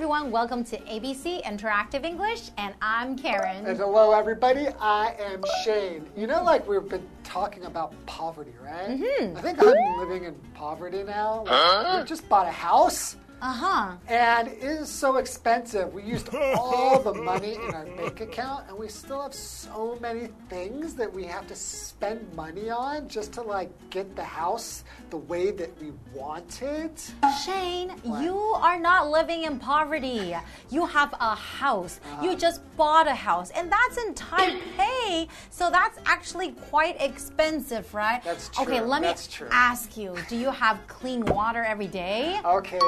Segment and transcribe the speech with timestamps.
[0.00, 0.30] everyone.
[0.30, 3.66] Welcome to ABC Interactive English, and I'm Karen.
[3.66, 4.68] And hello, everybody.
[4.80, 6.06] I am Shane.
[6.16, 8.98] You know, like we've been talking about poverty, right?
[8.98, 9.36] Mm-hmm.
[9.36, 11.44] I think I'm living in poverty now.
[11.44, 13.16] Like, we just bought a house.
[13.42, 13.96] Uh huh.
[14.06, 15.94] And it is so expensive.
[15.94, 20.28] We used all the money in our bank account, and we still have so many
[20.50, 25.16] things that we have to spend money on just to like get the house the
[25.16, 27.12] way that we want it.
[27.44, 30.36] Shane, you are not living in poverty.
[30.70, 32.00] You have a house.
[32.12, 32.24] Uh-huh.
[32.24, 35.28] you just bought a house, and that's in Taipei.
[35.50, 38.22] so that's actually quite expensive, right?
[38.22, 38.64] That's true.
[38.64, 39.48] Okay, let me true.
[39.50, 42.38] ask you do you have clean water every day?
[42.44, 42.78] Okay,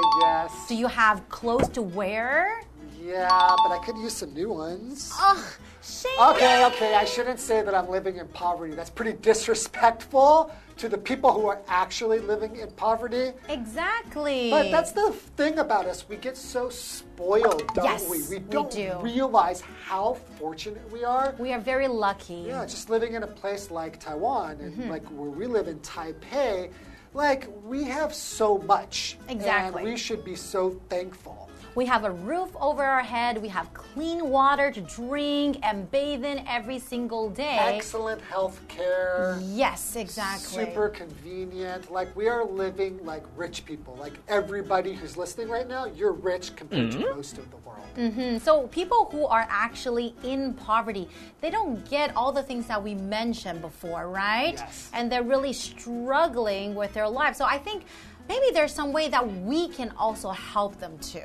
[0.51, 0.67] yes.
[0.69, 2.63] Do you have clothes to wear?
[3.03, 5.13] Yeah, but I could use some new ones.
[5.21, 5.45] Ugh,
[5.83, 6.13] Shane.
[6.31, 8.75] Okay, okay, I shouldn't say that I'm living in poverty.
[8.75, 13.33] That's pretty disrespectful to the people who are actually living in poverty.
[13.49, 14.51] Exactly.
[14.51, 16.09] But that's the thing about us.
[16.09, 18.23] We get so spoiled, don't Yes, we?
[18.23, 18.97] we We don't do.
[19.01, 21.35] realize how fortunate we are.
[21.41, 22.45] we are very lucky.
[22.47, 24.91] Yeah, just living in a place like Taiwan and Mm-hmm.
[24.91, 26.71] like where we live in Taipei,
[27.15, 29.19] like we have so much.
[29.29, 29.83] Exactly.
[29.83, 31.43] And we should be so thankful.
[31.75, 33.41] We have a roof over our head.
[33.41, 37.57] We have clean water to drink and bathe in every single day.
[37.61, 39.41] Excellent health care.
[39.43, 40.67] Yes, exactly.
[40.67, 41.91] Super convenient.
[41.91, 43.97] Like we are living like rich people.
[43.99, 47.73] Like everybody who's listening right now, you're rich compared to most of the world.
[47.97, 48.41] Mm -hmm.
[48.41, 51.09] So, people who are actually in poverty,
[51.41, 54.59] they don't get all the things that we mentioned before, right?
[54.59, 54.91] Yes.
[54.93, 57.39] And they're really struggling with their lives.
[57.39, 57.85] So, I think
[58.29, 61.21] maybe there's some way that we can also help them too.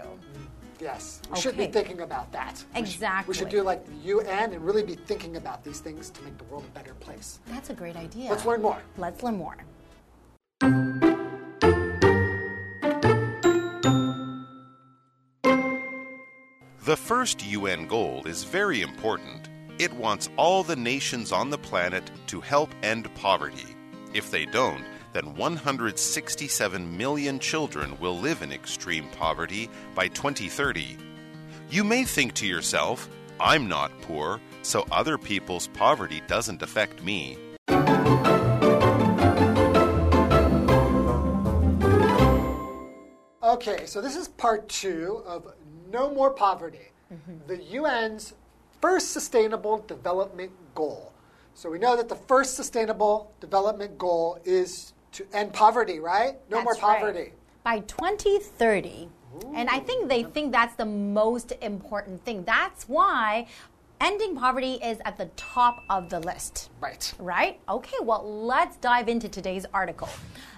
[0.79, 2.53] Yes, we should be thinking about that.
[2.75, 3.31] We should- Exactly.
[3.31, 6.37] We should do like the UN and really be thinking about these things to make
[6.37, 7.39] the world a better place.
[7.47, 8.29] That's a great idea.
[8.29, 8.77] Let's learn more.
[8.97, 9.55] Let's learn more.
[16.85, 19.49] The first UN goal is very important.
[19.79, 23.75] It wants all the nations on the planet to help end poverty.
[24.13, 24.83] If they don't,
[25.17, 30.95] then 167 million children will live in extreme poverty by 2030.
[31.71, 37.35] You may think to yourself, I'm not poor, so other people's poverty doesn't affect me.
[43.41, 45.51] Okay, so this is part two of
[45.91, 47.37] No More Poverty, mm-hmm.
[47.47, 48.35] the UN's
[48.81, 51.11] first sustainable development goal.
[51.55, 56.35] So we know that the first sustainable development goal is to end poverty, right?
[56.49, 56.99] No more That's right.
[56.99, 57.33] poverty.
[57.63, 59.09] By 2030.
[59.53, 62.43] And I think they think that's the most important thing.
[62.43, 63.47] That's why
[63.99, 66.69] ending poverty is at the top of the list.
[66.79, 67.13] Right.
[67.19, 67.59] Right?
[67.67, 70.09] Okay, well, let's dive into today's article.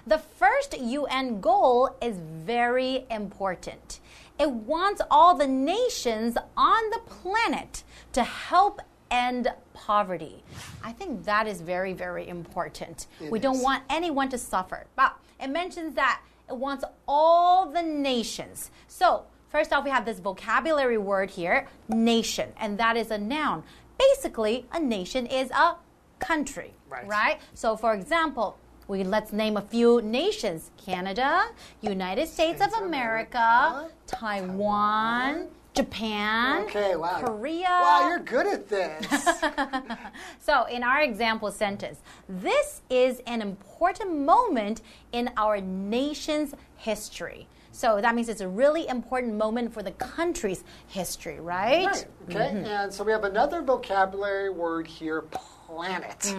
[0.06, 4.00] The first UN goal is very important.
[4.38, 7.82] It wants all the nations on the planet
[8.12, 10.42] to help end poverty.
[10.84, 13.06] I think that is very, very important.
[13.20, 14.86] It we don't want anyone to suffer.
[14.96, 18.70] But it mentions that it wants all the nations.
[18.88, 23.62] So, first off, we have this vocabulary word here, nation, and that is a noun.
[23.98, 25.76] Basically, a nation is a
[26.18, 26.74] country,
[27.06, 27.40] Right.
[27.54, 31.46] So, for example, we let's name a few nations: Canada,
[31.80, 35.48] United States, States of America, America, Taiwan,
[35.80, 37.22] Japan, Okay, wow.
[37.24, 37.80] Korea.
[37.82, 39.42] Wow, you're good at this.
[40.40, 44.82] So, in our example sentence, this is an important moment
[45.12, 47.46] in our nation's history.
[47.72, 51.86] So, that means it's a really important moment for the country's history, right?
[51.86, 52.06] Right.
[52.28, 52.64] Okay.
[52.66, 56.34] And so we have another vocabulary word here planet.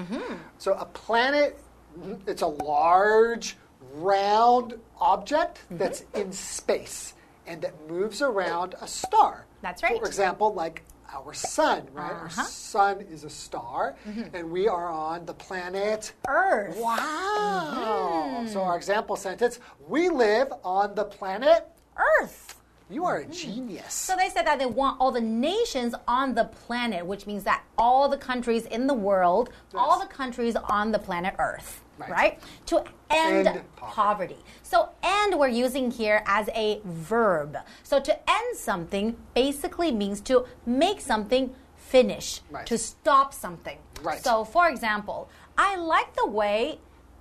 [0.57, 1.59] So a planet,
[1.97, 3.57] mm, it's a large,
[3.93, 7.13] round object that's in space
[7.51, 9.45] and that moves around a star.
[9.61, 9.99] That's right.
[9.99, 10.83] For example, like
[11.13, 12.09] our sun, right?
[12.11, 12.43] Our Uh-huh.
[12.43, 14.33] sun is a star, mm-hmm.
[14.33, 16.77] and we are on the planet Earth.
[16.79, 18.45] Wow.
[18.47, 18.69] So mm-hmm.
[18.69, 19.59] our example sentence,
[19.89, 21.67] we live on the planet
[21.97, 22.55] Earth.
[22.89, 23.31] you are a mm-hmm.
[23.31, 23.93] genius.
[23.93, 27.63] So they said that they want all the nations on the planet, which means that
[27.77, 32.11] all the countries in the world, all the countries on the planet Earth, Right.
[32.11, 32.39] right?
[32.67, 34.35] To end, End poverty.
[34.35, 34.37] poverty.
[34.63, 37.57] So end we're using here as a verb.
[37.83, 42.65] So to end something basically means to make something finish, Right.
[42.67, 43.77] to stop something.
[44.01, 44.23] Right.
[44.23, 46.79] So for example, I like the way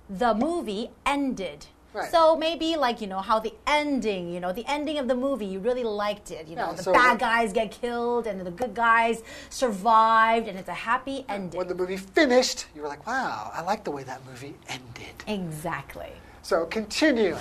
[0.09, 1.67] the movie ended.
[1.93, 2.09] Right.
[2.09, 5.45] So maybe like you know how the ending, you know, the ending of the movie,
[5.45, 6.47] you really liked it.
[6.47, 10.57] You know, Yeah, the so bad guys get killed and the good guys survived, and
[10.57, 11.57] it's a happy ending.
[11.57, 15.23] when the movie finished, you were like, wow, I like the way that movie ended.
[15.27, 16.11] exactly.
[16.43, 17.37] So continuing,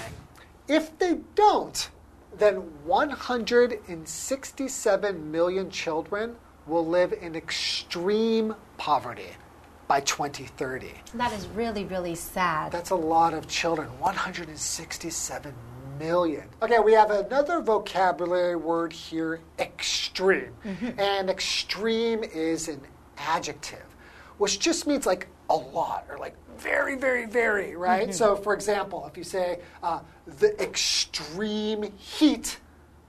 [0.69, 1.89] if they don't
[2.37, 6.37] then 167 million children
[6.67, 9.31] will live in extreme poverty
[9.91, 10.93] by 2030.
[11.15, 12.71] That is really, really sad.
[12.71, 15.53] That's a lot of children 167
[15.99, 16.45] million.
[16.63, 20.53] Okay, we have another vocabulary word here extreme.
[20.97, 22.81] And extreme is an
[23.19, 23.85] adjective,
[24.39, 28.15] which just means like a lot or like very, very, very, right?
[28.15, 30.03] So, for example, if you say, uh,
[30.39, 32.61] the extreme heat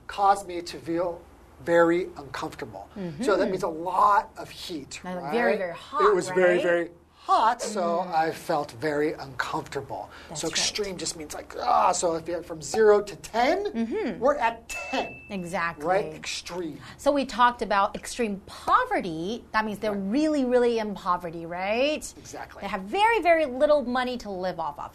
[0.08, 1.22] caused me to feel
[1.66, 2.88] very uncomfortable.
[3.22, 5.32] So that means a lot of heat, right?
[5.32, 6.64] very, very hot, It was very, right?
[6.64, 10.10] very hot, so I felt very uncomfortable.
[10.28, 10.52] That's so right.
[10.58, 11.92] extreme just means like ah.
[11.92, 14.20] So if you're from zero to 10 mm-hmm.
[14.20, 15.86] we're at ten, Exactly.
[15.86, 16.14] right?
[16.14, 16.80] Extreme.
[16.98, 19.44] So we talked about extreme poverty.
[19.52, 22.04] That means they're really, really in poverty, right?
[22.18, 22.62] Exactly.
[22.62, 24.92] They have very, very little money to live off of.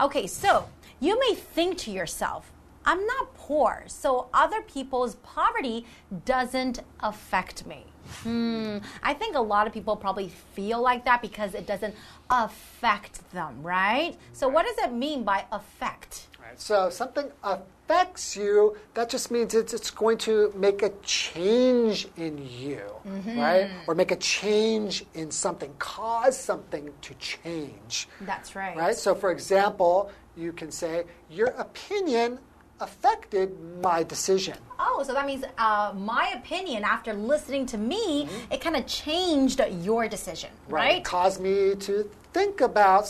[0.00, 0.66] Okay, so
[1.00, 2.50] you may think to yourself,
[2.86, 5.84] I'm not poor, so other people's poverty
[6.24, 7.84] doesn't affect me.
[8.22, 8.78] Hmm.
[9.02, 11.94] I think a lot of people probably feel like that because it doesn't
[12.30, 14.16] affect them, right?
[14.32, 16.28] So, what does it mean by affect?
[16.40, 16.60] Right.
[16.60, 18.76] So something affects you.
[18.94, 23.38] That just means it's, it's going to make a change in you, Mm-hmm.
[23.38, 23.70] right?
[23.88, 28.08] Or make a change in something, cause something to change.
[28.20, 28.76] That's right.
[28.76, 28.94] Right?
[28.96, 32.38] So, for example, you can say, Your opinion
[32.80, 34.56] affected my decision.
[34.78, 39.60] Oh, so that means uh, my opinion after listening to me, it kind of changed
[39.82, 40.98] your decision, right?
[40.98, 43.06] It caused me to think about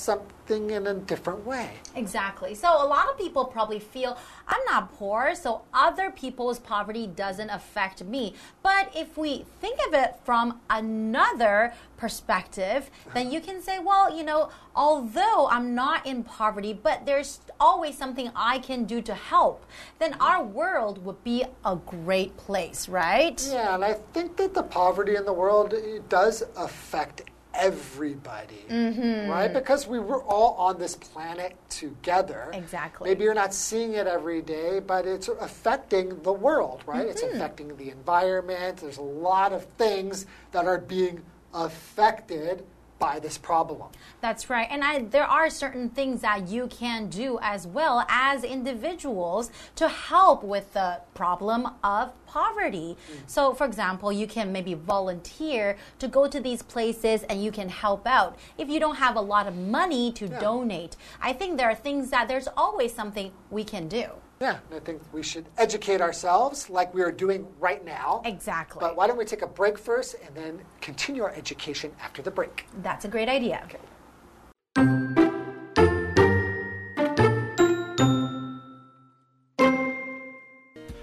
[0.46, 1.70] something in a different way.
[1.94, 2.54] Exactly.
[2.54, 4.16] So a lot of people probably feel
[4.46, 8.34] I'm not poor, so other people's poverty doesn't affect me.
[8.62, 14.22] But if we think of it from another perspective, then you can say, well, you
[14.22, 19.64] know, although I'm not in poverty, but there's always something I can do to help,
[19.98, 23.44] then our world would be a great place, right?
[23.50, 25.74] Yeah, and I think that the poverty in the world
[26.08, 27.22] does affect
[27.56, 29.30] everybody, Mm-hmm.
[29.30, 29.52] right?
[29.52, 32.50] Because we were all on this planet together.
[32.52, 33.08] Exactly.
[33.08, 37.06] Maybe you're not seeing it every day, but it's affecting the world, right?
[37.06, 37.36] It's Mm-hmm.
[37.36, 38.78] affecting the environment.
[38.78, 41.22] There's a lot of things that are being
[41.54, 42.64] affected
[42.98, 43.90] by this problem.
[44.20, 44.66] That's right.
[44.70, 49.88] And I, there are certain things that you can do as well as individuals to
[49.88, 52.96] help with the problem of poverty.
[53.10, 53.16] Mm.
[53.26, 57.68] So, for example, you can maybe volunteer to go to these places and you can
[57.68, 58.38] help out.
[58.58, 62.10] If you don't have a lot of money to donate, I think there are things
[62.10, 64.10] that there's always something we can do.
[64.40, 68.20] Yeah, and I think we should educate ourselves like we are doing right now.
[68.24, 68.80] Exactly.
[68.80, 72.30] But why don't we take a break first and then continue our education after the
[72.30, 72.66] break?
[72.82, 73.62] That's a great idea.
[73.64, 73.78] Okay.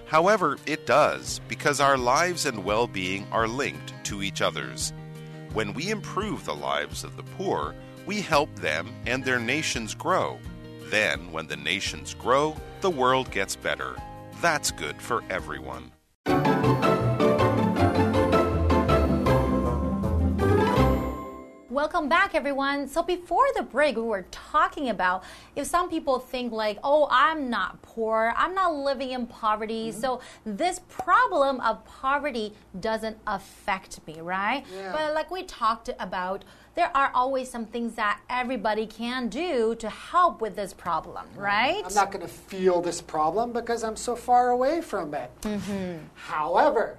[0.05, 4.93] However, it does, because our lives and well being are linked to each other's.
[5.53, 7.73] When we improve the lives of the poor,
[8.05, 10.37] we help them and their nations grow.
[10.89, 13.95] Then, when the nations grow, the world gets better.
[14.41, 15.91] That's good for everyone.
[21.69, 22.87] Welcome back, everyone.
[22.87, 25.23] So, before the break, we were talking about
[25.55, 29.99] if some people think, like, oh, I'm not poor, I'm not living in poverty, mm-hmm.
[29.99, 34.63] so this problem of poverty doesn't affect me, right?
[34.73, 34.91] Yeah.
[34.91, 39.89] But, like we talked about, there are always some things that everybody can do to
[39.89, 41.83] help with this problem, right?
[41.85, 45.29] I'm not going to feel this problem because I'm so far away from it.
[45.41, 45.97] Mm-hmm.
[46.15, 46.97] However,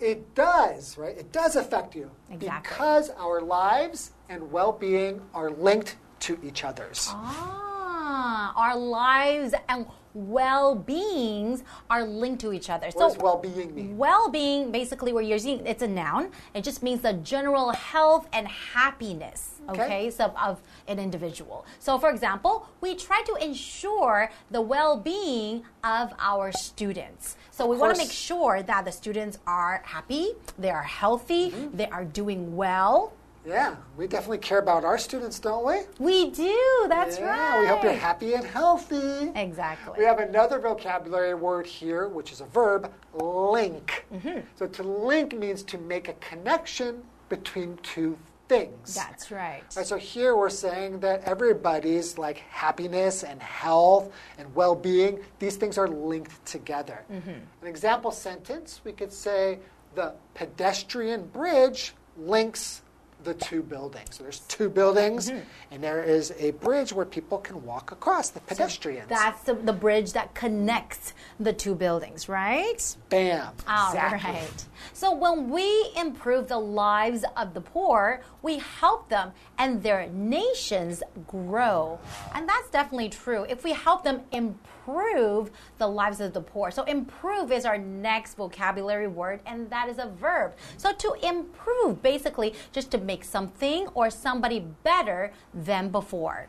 [0.00, 1.16] it does, right?
[1.16, 2.68] It does affect you Exactly.
[2.70, 7.08] because our lives and well being are linked to each other's.
[7.10, 12.86] Ah, our lives and well beings are linked to each other.
[12.86, 13.98] What does well being mean?
[13.98, 16.30] Well being, basically, we're using it's a noun.
[16.54, 19.50] It just means the general health and happiness.
[19.68, 19.82] Okay.
[19.84, 21.64] Okay, so of an individual.
[21.78, 27.36] So, for example, we try to ensure the well being of our students.
[27.50, 31.76] So, we want to make sure that the students are happy, they are healthy, Mm-hmm.
[31.76, 33.12] they are doing well.
[33.46, 35.80] Yeah, we definitely care about our students, don't we?
[35.98, 37.60] We do, that's yeah, right.
[37.60, 39.32] we hope you're happy and healthy.
[39.34, 39.94] Exactly.
[39.98, 44.06] We have another vocabulary word here, which is a verb, link.
[44.12, 44.40] Mm-hmm.
[44.56, 48.16] So to link means to make a connection between two
[48.48, 48.94] things.
[48.94, 49.62] That's right.
[49.76, 55.78] Right, so here we're saying that everybody's like happiness and health and well-being, these things
[55.78, 57.04] are linked together.
[57.12, 57.30] Mm-hmm.
[57.30, 59.58] An example sentence, we could say
[59.94, 62.82] the pedestrian bridge links
[63.24, 64.16] the two buildings.
[64.16, 65.40] So there's two buildings, mm-hmm.
[65.70, 69.08] and there is a bridge where people can walk across, the pedestrians.
[69.08, 72.96] That's the, the bridge that connects the two buildings, right?
[73.08, 73.52] Bam.
[73.66, 74.32] All exactly.
[74.32, 74.64] right.
[74.92, 81.02] So when we improve the lives of the poor, we help them and their nations
[81.26, 81.98] grow.
[82.34, 83.44] And that's definitely true.
[83.48, 84.58] If we help them improve
[85.78, 86.70] the lives of the poor.
[86.70, 90.54] So improve is our next vocabulary word and that is a verb.
[90.76, 96.48] So to improve basically just to make something or somebody better than before.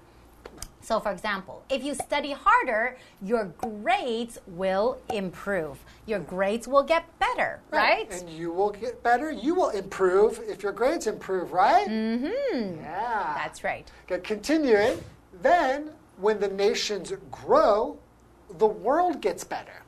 [0.86, 5.84] So, for example, if you study harder, your grades will improve.
[6.06, 8.12] Your grades will get better, right?
[8.12, 9.32] And you will get better.
[9.32, 11.88] You will improve if your grades improve, right?
[11.88, 12.82] Mm-hmm.
[12.82, 13.34] Yeah.
[13.36, 13.90] That's right.
[14.04, 15.04] Okay, continuing.
[15.42, 17.98] Then, when the nations grow,
[18.58, 19.84] the world gets better.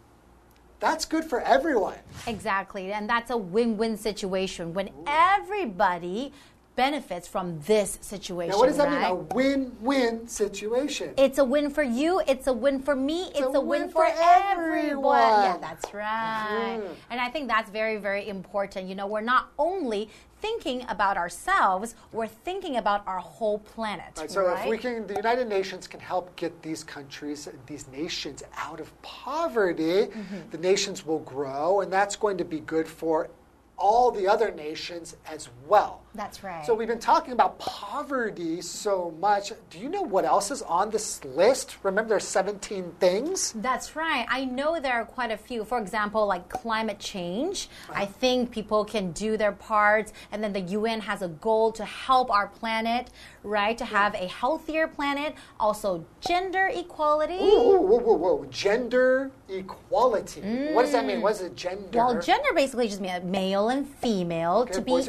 [0.79, 1.97] That's good for everyone.
[2.27, 2.91] Exactly.
[2.93, 6.33] And that's a win win situation when everybody
[6.77, 8.51] benefits from this situation.
[8.51, 9.03] Now, what does that mean?
[9.03, 11.13] A win-win situation.
[11.17, 12.21] It's a win for you.
[12.27, 13.31] It's a win for me.
[13.35, 14.77] It's, a, win, for, everyone.
[14.77, 15.19] everyone.
[15.19, 16.79] Yeah, that's right.
[16.79, 16.95] Mhm.
[17.09, 18.87] And I think that's very, very important.
[18.87, 20.09] You know, we're not only
[20.41, 24.13] thinking about ourselves, we're thinking about our whole planet.
[24.17, 24.63] Right, so right?
[24.63, 28.99] if we can, the United Nations can help get these countries, these nations out of
[29.01, 30.49] poverty, Mm-hmm.
[30.51, 33.29] the nations will grow, and that's going to be good for
[33.77, 36.01] all the other nations as well.
[36.17, 36.65] That's right.
[36.65, 39.53] So we've been talking about poverty so much.
[39.69, 41.77] Do you know what else is on this list?
[41.83, 43.53] Remember, there's 17 things.
[43.55, 44.25] That's right.
[44.27, 45.63] I know there are quite a few.
[45.63, 47.69] For example, like climate change.
[47.89, 48.11] I uh-huh.
[48.19, 52.31] think people can do their parts, and then the UN has a goal to help
[52.31, 53.11] our planet,
[53.43, 53.77] right?
[53.77, 55.35] To have a healthier planet.
[55.59, 57.37] Also, gender equality.
[57.37, 58.45] Whoa, whoa, whoa, whoa!
[58.49, 60.41] Gender equality.
[60.73, 61.19] What does that mean?
[61.19, 61.21] Mm.
[61.21, 61.89] What is a gender?
[61.93, 65.07] Well, gender basically just means male and female to be boys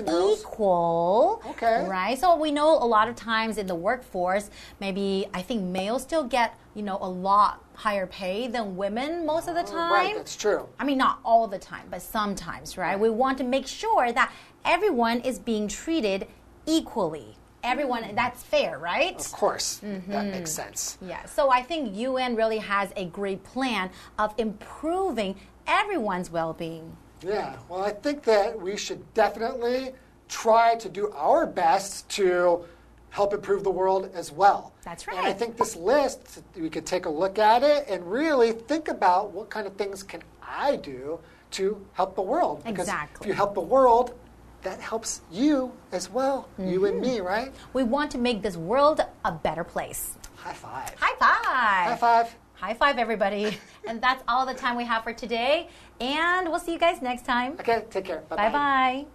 [1.03, 1.43] equal.
[1.51, 1.85] Okay.
[1.87, 2.19] Right?
[2.19, 4.51] So we know a lot of times in the workforce,
[4.81, 9.49] maybe I think males still get, you know, a lot higher pay than women most
[9.49, 9.91] of the time.
[9.93, 10.69] Oh, right, that's true.
[10.79, 12.99] I mean, not all the time, but sometimes, right?
[12.99, 14.33] We want to make sure that
[14.65, 16.27] everyone is being treated
[16.67, 17.37] equally.
[17.65, 19.17] Everyone, that's fair, right?
[19.17, 20.31] Of course, that Mm-hmm.
[20.31, 20.97] makes sense.
[21.01, 25.35] Yeah, so I think UN really has a great plan of improving
[25.67, 26.97] everyone's well being.
[27.21, 29.93] Yeah, well, I think that we should definitely
[30.29, 32.65] try to do our best to
[33.11, 34.73] help improve the world as well.
[34.85, 35.17] That's right.
[35.17, 38.89] And I think this list, we could take a look at it and really think
[38.89, 41.19] about what kind of things can I do
[41.53, 42.63] to help the world.
[42.65, 43.25] Because Exactly.
[43.25, 44.15] if you help the world,
[44.63, 47.15] that helps you as well, you and Mm-hmm.
[47.15, 47.53] me, right?
[47.73, 50.17] We want to make this world a better place.
[50.37, 50.95] High five.
[50.99, 51.91] High five!
[51.91, 52.37] High five.
[52.55, 53.57] High five, everybody.
[53.89, 55.69] and that's all the time we have for today.
[56.01, 57.53] And we'll see you guys next time.
[57.61, 58.23] Okay, take care.
[58.29, 59.07] Bye bye.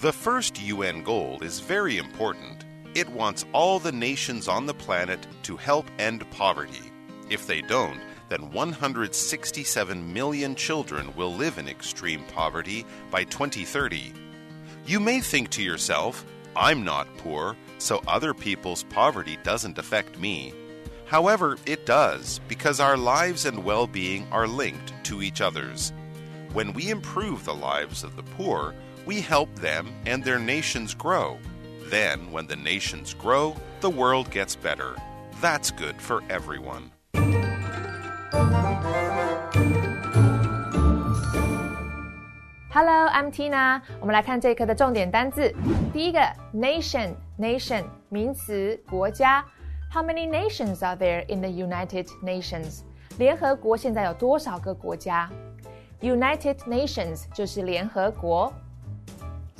[0.00, 2.64] The first UN goal is very important.
[2.94, 6.92] It wants all the nations on the planet to help end poverty.
[7.28, 14.12] If they don't, then 167 million children will live in extreme poverty by 2030.
[14.86, 16.24] You may think to yourself,
[16.54, 20.54] I'm not poor, so other people's poverty doesn't affect me.
[21.06, 25.92] However, it does, because our lives and well being are linked to each other's.
[26.52, 28.76] When we improve the lives of the poor,
[29.07, 31.37] we help them and their nations grow.
[31.89, 34.95] Then, when the nations grow, the world gets better.
[35.41, 36.91] That's good for everyone.
[42.71, 43.81] Hello, I'm Tina。
[43.99, 45.53] 我们来看这一课的重点单字。
[45.93, 46.19] 第一个，
[46.55, 49.45] nation，nation 名词，国家。
[49.91, 52.79] How many nations are there in the United Nations？
[53.19, 55.29] 联合国现在有多少个国家？
[56.01, 58.51] United Nations 就是联合国。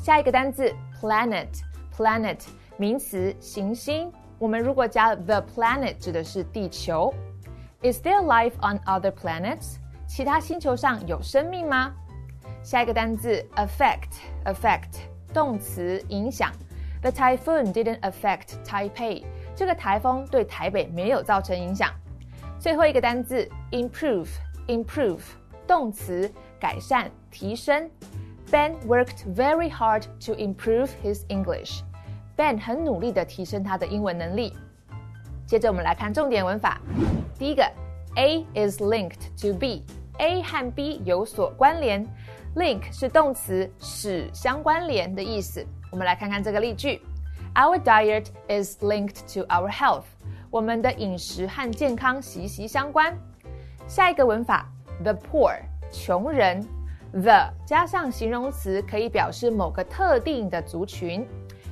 [0.08, 2.40] 下一个单字，planet，planet
[2.78, 4.12] 名词，行星。
[4.40, 7.14] 我们如果加 the planet 指的是地球。
[7.82, 9.78] Is there life on other planets？
[10.08, 11.94] 其他星球上有生命吗？
[12.62, 15.02] 下一个单字 affect，affect
[15.34, 16.52] 动词影响。
[17.02, 19.24] The typhoon didn't affect Taipei。
[19.56, 21.92] 这个台风对台北没有造成影响。
[22.60, 25.22] 最后一个单字 improve，improve
[25.68, 27.90] 动词改善、提升。
[28.52, 34.54] Ben worked very hard to improve his English。Ben 很努力地提升他的英文能力。
[35.46, 36.80] 接着我们来看重点文法。
[37.38, 37.64] 第一个，
[38.16, 42.08] A is linked to B，A 和 B 有所关联。
[42.56, 45.66] Link 是动词，使相关联的意思。
[45.92, 47.02] 我们来看看这个例句：
[47.56, 50.04] Our diet is linked to our health。
[50.52, 53.18] 我们的饮食和健康息息相关。
[53.88, 54.68] 下一个文法，
[55.02, 55.56] the poor，
[55.92, 56.64] 穷人。
[57.13, 61.27] The 加上形容词可以表示某个特定的族群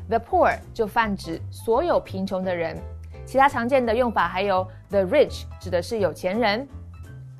[0.09, 2.77] ，the poor 就泛指所有贫穷的人。
[3.27, 6.67] 其他常见的用法还有 the rich 指的是有钱人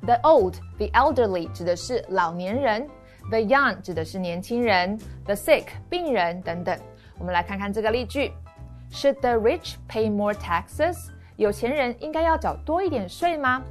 [0.05, 2.87] ，the old the elderly 指的是老年人
[3.29, 6.77] ，the young 指的是年轻人，the sick 病人等等。
[7.17, 8.31] 我们来看看这个例句
[8.91, 11.09] ：Should the rich pay more taxes？
[11.35, 13.63] 有钱人应该要缴多一点税吗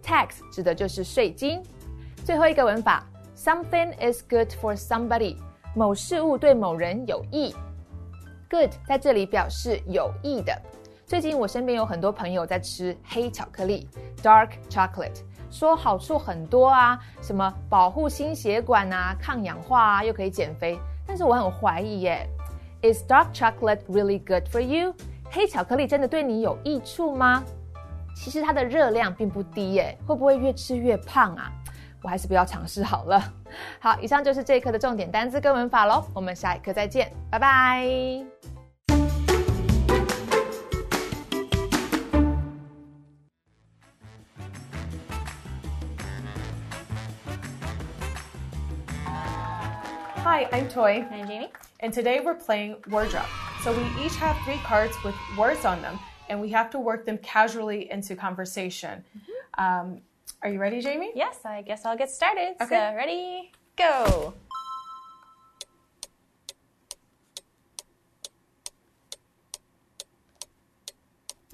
[0.00, 1.60] ？Tax 指的就是税金。
[2.24, 3.04] 最后一个文法。
[3.44, 5.36] Something is good for somebody，
[5.74, 7.54] 某事物对某人有益。
[8.48, 10.58] Good 在这里表示有益的。
[11.04, 13.86] 最近我身边有很多朋友在吃黑巧克力
[14.22, 15.20] （dark chocolate），
[15.50, 20.78] 说好处很多啊，什么保护心血管啊、抗氧化啊，又可以减肥。
[21.06, 22.26] 但是我很怀疑耶
[22.80, 24.94] ，Is dark chocolate really good for you？
[25.30, 27.44] 黑巧克力真的对你有益处吗？
[28.16, 31.52] 其实它的热量并不低耶，会不会越吃越胖啊？
[32.03, 33.33] 我还是不要尝试好了。
[33.79, 36.05] 好，以上就是这一课的重点单词跟文法喽。
[36.13, 38.25] 我们下一课再见，拜拜。
[50.23, 51.05] Hi, I'm Toy.
[51.11, 51.49] I'm Jamie.
[51.81, 53.25] And today we're playing Word Drop.
[53.63, 55.97] So we each have three cards with words on them,
[56.29, 59.03] and we have to work them casually into conversation.
[59.13, 59.39] Mm -hmm.
[59.63, 60.01] um,
[60.44, 61.10] are you ready, Jamie?
[61.14, 62.56] Yes, I guess I'll get started.
[62.60, 62.68] Okay.
[62.68, 64.34] So, ready, go.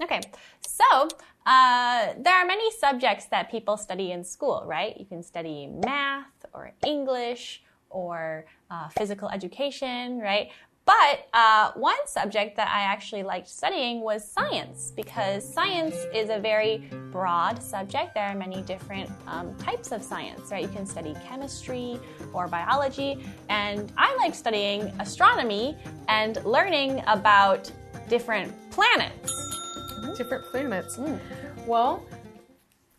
[0.03, 0.19] Okay,
[0.61, 1.07] so
[1.45, 4.99] uh, there are many subjects that people study in school, right?
[4.99, 10.49] You can study math or English or uh, physical education, right?
[10.91, 16.37] But uh, one subject that I actually liked studying was science because science is a
[16.37, 18.13] very broad subject.
[18.13, 20.63] There are many different um, types of science, right?
[20.63, 21.97] You can study chemistry
[22.33, 25.77] or biology, and I like studying astronomy
[26.09, 27.71] and learning about
[28.09, 29.31] different planets.
[30.17, 30.97] Different planets.
[30.97, 31.21] Mm.
[31.67, 32.03] Well,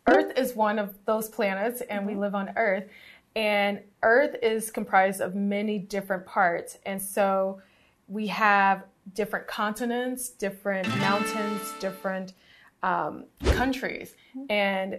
[0.06, 2.22] Earth is one of those planets, and we mm-hmm.
[2.22, 2.84] live on Earth.
[3.36, 6.78] And Earth is comprised of many different parts.
[6.86, 7.60] And so
[8.12, 12.34] we have different continents, different mountains, different
[12.82, 14.14] um, countries.
[14.50, 14.98] And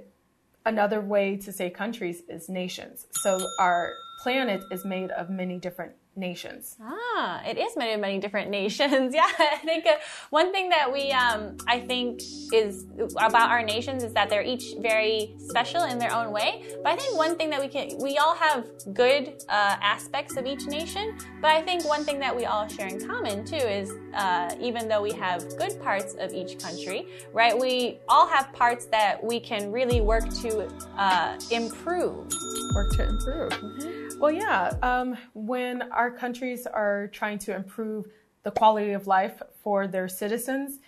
[0.66, 3.06] another way to say countries is nations.
[3.12, 6.76] So our planet is made of many different nations.
[6.82, 9.14] Ah, it is many, many different nations.
[9.16, 9.96] yeah, I think uh,
[10.30, 12.22] one thing that we, um, I think,
[12.54, 12.86] is
[13.18, 16.64] about our nations is that they're each very special in their own way.
[16.84, 20.46] But I think one thing that we can, we all have good uh, aspects of
[20.46, 21.18] each nation.
[21.42, 24.88] But I think one thing that we all share in common too is uh, even
[24.88, 27.58] though we have good parts of each country, right?
[27.58, 32.32] We all have parts that we can really work to uh, improve.
[32.76, 33.52] Work to improve.
[33.52, 34.03] Mm-hmm.
[34.24, 34.74] Well, yeah.
[34.82, 38.06] Um, when our countries are trying to improve
[38.44, 40.80] the quality of life for their citizens,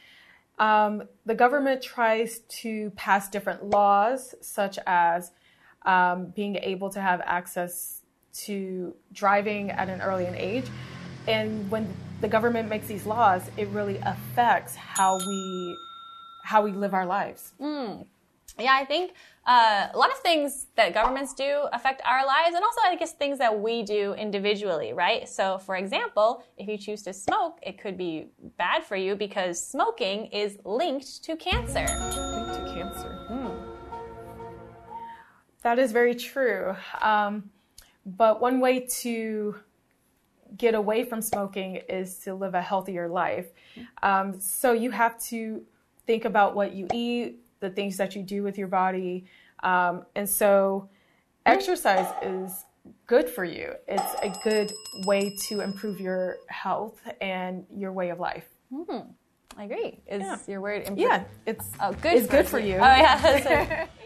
[0.58, 5.32] um, the government tries to pass different laws, such as
[5.86, 8.04] um, being able to have access
[8.46, 10.68] to driving at an early age.
[11.28, 15.78] And when the government makes these laws, it really affects how we
[16.42, 17.52] how we live our lives.
[17.60, 18.06] Mm.
[18.58, 19.14] Yeah, I think
[19.46, 23.12] uh, a lot of things that governments do affect our lives, and also I guess
[23.12, 25.28] things that we do individually, right?
[25.28, 29.62] So, for example, if you choose to smoke, it could be bad for you because
[29.62, 31.86] smoking is linked to cancer.
[31.86, 33.26] Linked to cancer.
[33.28, 33.50] Hmm.
[35.64, 36.76] That is very true.
[37.02, 37.50] Um,
[38.06, 39.56] but one way to
[40.58, 43.48] get away from smoking is to live a healthier life.
[44.02, 45.64] Um, so you have to
[46.06, 49.26] think about what you eat the things that you do with your body.
[49.64, 50.90] Um, and so,
[51.46, 52.66] exercise is
[53.08, 53.74] good for you.
[53.88, 54.72] It's a good
[55.06, 58.46] way to improve your health and your way of life.
[58.72, 59.08] Mm,
[59.58, 60.00] I agree.
[60.08, 60.38] Is yeah.
[60.48, 61.00] your word improve?
[61.00, 62.14] Yeah, it's oh, good.
[62.14, 62.76] It's good for you.
[62.76, 63.88] Oh yeah.